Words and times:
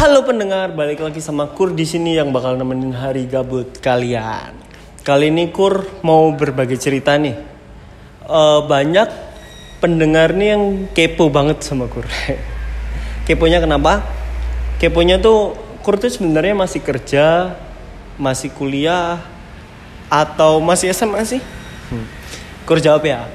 Halo 0.00 0.24
pendengar, 0.24 0.72
balik 0.72 1.04
lagi 1.04 1.20
sama 1.20 1.52
Kur 1.52 1.76
di 1.76 1.84
sini 1.84 2.16
yang 2.16 2.32
bakal 2.32 2.56
nemenin 2.56 2.96
hari 2.96 3.28
gabut 3.28 3.84
kalian. 3.84 4.56
Kali 5.04 5.28
ini 5.28 5.52
Kur 5.52 5.84
mau 6.00 6.32
berbagi 6.32 6.80
cerita 6.80 7.20
nih. 7.20 7.36
Eh, 8.24 8.60
banyak 8.64 9.08
pendengar 9.84 10.32
nih 10.32 10.56
yang 10.56 10.88
kepo 10.96 11.28
banget 11.28 11.60
sama 11.60 11.84
Kur. 11.84 12.08
Keponya 13.28 13.60
kenapa? 13.60 14.00
Keponya 14.80 15.20
tuh 15.20 15.52
Kur 15.84 16.00
tuh 16.00 16.08
sebenarnya 16.08 16.56
masih 16.56 16.80
kerja, 16.80 17.52
masih 18.16 18.56
kuliah, 18.56 19.20
atau 20.08 20.64
masih 20.64 20.96
SMA 20.96 21.28
sih? 21.28 21.44
Hmm. 21.92 22.08
Kur 22.64 22.80
jawab 22.80 23.04
ya. 23.04 23.28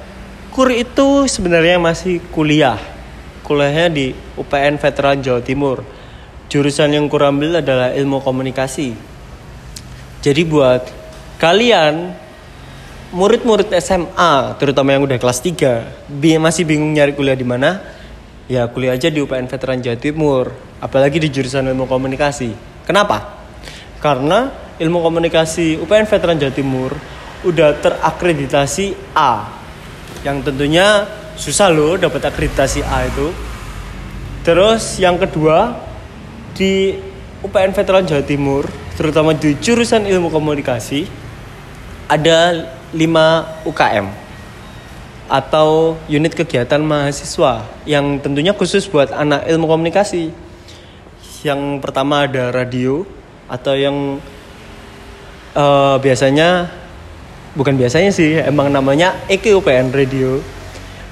Kur 0.50 0.74
itu 0.74 1.30
sebenarnya 1.30 1.78
masih 1.78 2.26
kuliah. 2.34 2.82
Kuliahnya 3.46 3.86
di 3.94 4.18
UPN 4.34 4.82
Veteran 4.82 5.22
Jawa 5.22 5.46
Timur 5.46 6.05
jurusan 6.52 6.94
yang 6.94 7.06
kurang 7.10 7.40
ambil 7.40 7.60
adalah 7.60 7.92
ilmu 7.94 8.22
komunikasi. 8.22 8.94
Jadi 10.22 10.42
buat 10.46 10.82
kalian 11.38 12.16
murid-murid 13.14 13.70
SMA, 13.80 14.58
terutama 14.58 14.92
yang 14.98 15.06
udah 15.06 15.16
kelas 15.22 15.40
3, 15.40 16.12
masih 16.42 16.64
bingung 16.66 16.92
nyari 16.92 17.14
kuliah 17.14 17.38
di 17.38 17.46
mana? 17.46 17.80
Ya 18.46 18.66
kuliah 18.70 18.94
aja 18.94 19.10
di 19.10 19.22
UPN 19.22 19.50
Veteran 19.50 19.82
Jawa 19.82 19.98
Timur, 19.98 20.54
apalagi 20.82 21.18
di 21.18 21.30
jurusan 21.34 21.66
ilmu 21.66 21.90
komunikasi. 21.90 22.54
Kenapa? 22.86 23.42
Karena 24.04 24.54
ilmu 24.78 25.02
komunikasi 25.02 25.82
UPN 25.82 26.06
Veteran 26.06 26.38
Jawa 26.38 26.54
Timur 26.54 26.92
udah 27.46 27.78
terakreditasi 27.80 29.18
A. 29.18 29.50
Yang 30.26 30.52
tentunya 30.52 31.06
susah 31.38 31.70
loh 31.70 31.98
dapat 31.98 32.22
akreditasi 32.26 32.82
A 32.86 33.06
itu. 33.06 33.30
Terus 34.46 35.02
yang 35.02 35.18
kedua, 35.18 35.74
di 36.56 36.96
UPN 37.44 37.76
Veteran 37.76 38.08
Jawa 38.08 38.24
Timur, 38.24 38.64
terutama 38.96 39.36
di 39.36 39.54
jurusan 39.60 40.08
ilmu 40.08 40.32
komunikasi, 40.32 41.06
ada 42.08 42.72
5 42.96 43.68
UKM 43.68 44.08
atau 45.26 45.98
unit 46.06 46.38
kegiatan 46.38 46.78
mahasiswa 46.80 47.66
yang 47.84 48.22
tentunya 48.22 48.54
khusus 48.54 48.86
buat 48.88 49.12
anak 49.12 49.46
ilmu 49.52 49.68
komunikasi. 49.68 50.32
Yang 51.46 51.62
pertama 51.84 52.26
ada 52.26 52.50
radio 52.50 53.06
atau 53.46 53.74
yang 53.78 54.18
uh, 55.54 55.98
biasanya 56.02 56.72
bukan 57.54 57.78
biasanya 57.78 58.10
sih, 58.10 58.42
emang 58.42 58.72
namanya 58.74 59.14
EKUPN 59.30 59.94
Radio. 59.94 60.42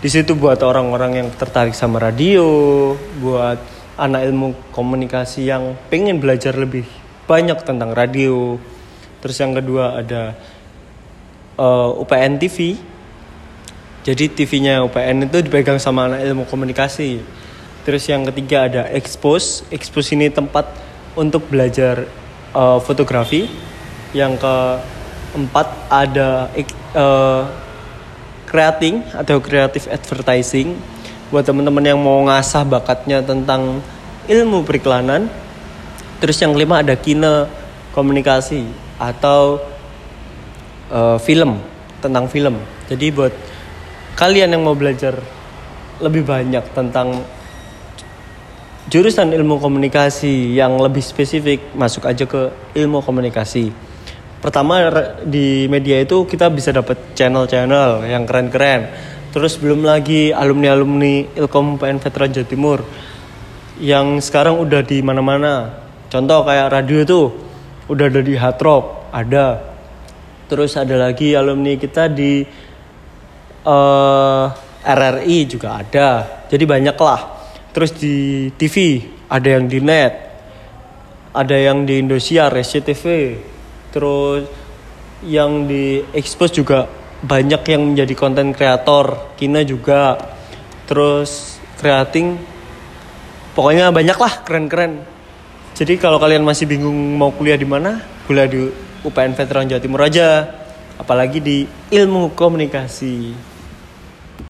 Di 0.04 0.12
situ 0.12 0.36
buat 0.36 0.60
orang-orang 0.60 1.24
yang 1.24 1.28
tertarik 1.32 1.72
sama 1.72 1.96
radio, 1.96 2.44
buat 3.24 3.83
anak 3.98 4.26
ilmu 4.26 4.58
komunikasi 4.74 5.50
yang 5.50 5.78
pengen 5.90 6.18
belajar 6.18 6.58
lebih 6.58 6.86
banyak 7.30 7.62
tentang 7.62 7.94
radio. 7.94 8.58
Terus 9.22 9.38
yang 9.40 9.54
kedua 9.56 10.02
ada 10.02 10.36
uh, 11.58 12.02
UPN 12.02 12.42
TV. 12.42 12.76
Jadi 14.04 14.28
TV-nya 14.28 14.84
UPN 14.84 15.32
itu 15.32 15.40
dipegang 15.40 15.80
sama 15.80 16.12
anak 16.12 16.28
ilmu 16.28 16.44
komunikasi. 16.50 17.24
Terus 17.88 18.04
yang 18.12 18.28
ketiga 18.28 18.68
ada 18.68 18.84
Expose. 18.92 19.64
Expose 19.72 20.12
ini 20.16 20.28
tempat 20.28 20.68
untuk 21.16 21.48
belajar 21.48 22.04
uh, 22.52 22.84
fotografi. 22.84 23.48
Yang 24.12 24.44
keempat 24.44 25.68
ada 25.88 26.52
uh, 26.94 27.48
creating 28.46 29.02
atau 29.18 29.42
creative 29.42 29.90
advertising 29.90 30.78
buat 31.34 31.50
teman-teman 31.50 31.82
yang 31.82 31.98
mau 31.98 32.22
ngasah 32.30 32.62
bakatnya 32.62 33.26
tentang 33.26 33.82
ilmu 34.30 34.62
periklanan. 34.62 35.26
Terus 36.22 36.38
yang 36.38 36.54
kelima 36.54 36.86
ada 36.86 36.94
kine 36.94 37.50
komunikasi 37.90 38.70
atau 39.02 39.58
uh, 40.94 41.18
film 41.18 41.58
tentang 41.98 42.30
film. 42.30 42.62
Jadi 42.86 43.10
buat 43.10 43.34
kalian 44.14 44.54
yang 44.54 44.62
mau 44.62 44.78
belajar 44.78 45.18
lebih 45.98 46.22
banyak 46.22 46.70
tentang 46.78 47.26
jurusan 48.94 49.34
ilmu 49.34 49.58
komunikasi 49.58 50.54
yang 50.54 50.78
lebih 50.78 51.02
spesifik 51.02 51.74
masuk 51.74 52.06
aja 52.06 52.30
ke 52.30 52.54
ilmu 52.78 53.02
komunikasi. 53.02 53.74
Pertama 54.38 54.92
di 55.26 55.66
media 55.66 55.98
itu 55.98 56.30
kita 56.30 56.52
bisa 56.54 56.70
dapat 56.70 57.18
channel-channel 57.18 58.06
yang 58.06 58.28
keren-keren 58.30 58.92
Terus 59.34 59.58
belum 59.58 59.82
lagi 59.82 60.30
alumni-alumni 60.30 61.34
Ilkom 61.34 61.82
PN 61.82 61.98
Veteran 61.98 62.30
Jawa 62.30 62.46
Timur 62.46 62.80
yang 63.82 64.22
sekarang 64.22 64.62
udah 64.62 64.86
di 64.86 65.02
mana-mana. 65.02 65.74
Contoh 66.06 66.46
kayak 66.46 66.70
radio 66.70 67.02
tuh 67.02 67.34
udah 67.90 68.14
ada 68.14 68.22
di 68.22 68.38
Hard 68.38 68.62
ada. 69.10 69.74
Terus 70.46 70.78
ada 70.78 71.10
lagi 71.10 71.34
alumni 71.34 71.74
kita 71.82 72.14
di 72.14 72.46
uh, 73.66 74.46
eh, 74.54 74.94
RRI 74.94 75.40
juga 75.50 75.82
ada. 75.82 76.10
Jadi 76.46 76.64
banyak 76.70 76.98
lah. 77.02 77.22
Terus 77.74 77.90
di 77.98 78.54
TV 78.54 79.02
ada 79.34 79.50
yang 79.50 79.66
di 79.66 79.82
net, 79.82 80.14
ada 81.34 81.58
yang 81.58 81.90
di 81.90 82.06
Indosiar, 82.06 82.54
SCTV, 82.54 83.34
terus 83.90 84.46
yang 85.26 85.66
di 85.66 86.06
Expose 86.14 86.54
juga 86.54 86.86
banyak 87.24 87.64
yang 87.72 87.96
menjadi 87.96 88.14
konten 88.20 88.52
kreator 88.52 89.32
Kina 89.40 89.64
juga 89.64 90.20
terus 90.84 91.58
creating 91.80 92.36
pokoknya 93.56 93.90
banyak 93.96 94.18
lah 94.20 94.34
keren-keren. 94.44 95.00
Jadi 95.74 95.98
kalau 95.98 96.22
kalian 96.22 96.46
masih 96.46 96.70
bingung 96.70 97.18
mau 97.18 97.34
kuliah 97.34 97.58
di 97.58 97.66
mana 97.66 98.04
kuliah 98.28 98.46
di 98.46 98.70
UPN 99.04 99.34
Veteran 99.34 99.68
Jawa 99.72 99.82
Timur 99.82 100.02
aja 100.06 100.46
apalagi 101.00 101.40
di 101.42 101.66
ilmu 101.90 102.36
komunikasi 102.38 103.34